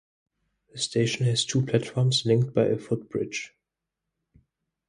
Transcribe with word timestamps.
The 0.73 0.79
station 0.79 1.27
has 1.27 1.45
two 1.45 1.63
platforms 1.63 2.25
linked 2.25 2.55
by 2.55 2.65
a 2.65 2.75
footbridge. 2.79 3.53